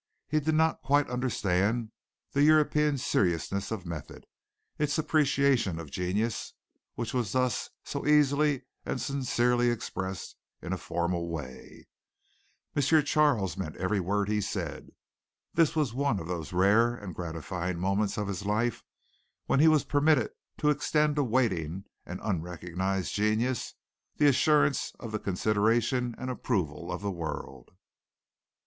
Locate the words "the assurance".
24.17-24.93